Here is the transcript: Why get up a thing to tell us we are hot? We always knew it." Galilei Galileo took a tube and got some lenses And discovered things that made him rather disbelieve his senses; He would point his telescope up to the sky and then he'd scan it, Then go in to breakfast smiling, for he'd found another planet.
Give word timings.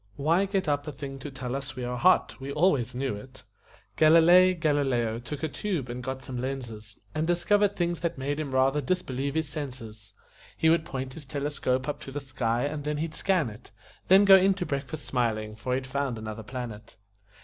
Why 0.15 0.45
get 0.45 0.67
up 0.67 0.87
a 0.87 0.91
thing 0.91 1.19
to 1.19 1.29
tell 1.29 1.55
us 1.55 1.75
we 1.75 1.83
are 1.83 1.95
hot? 1.95 2.35
We 2.39 2.51
always 2.51 2.95
knew 2.95 3.13
it." 3.13 3.43
Galilei 3.97 4.53
Galileo 4.59 5.19
took 5.19 5.43
a 5.43 5.47
tube 5.47 5.89
and 5.89 6.01
got 6.03 6.23
some 6.23 6.41
lenses 6.41 6.97
And 7.13 7.27
discovered 7.27 7.75
things 7.75 7.99
that 7.99 8.17
made 8.17 8.39
him 8.39 8.49
rather 8.51 8.81
disbelieve 8.81 9.35
his 9.35 9.47
senses; 9.47 10.13
He 10.57 10.69
would 10.71 10.85
point 10.85 11.13
his 11.13 11.25
telescope 11.25 11.87
up 11.87 11.99
to 11.99 12.11
the 12.11 12.19
sky 12.19 12.63
and 12.63 12.83
then 12.83 12.97
he'd 12.97 13.13
scan 13.13 13.51
it, 13.51 13.69
Then 14.07 14.25
go 14.25 14.37
in 14.37 14.55
to 14.55 14.65
breakfast 14.65 15.05
smiling, 15.05 15.55
for 15.55 15.75
he'd 15.75 15.85
found 15.85 16.17
another 16.17 16.41
planet. 16.41 16.95